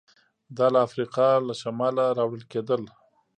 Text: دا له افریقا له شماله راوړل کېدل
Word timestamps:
دا 0.57 0.67
له 0.73 0.79
افریقا 0.87 1.29
له 1.47 1.53
شماله 1.61 2.05
راوړل 2.17 2.43
کېدل 2.51 2.81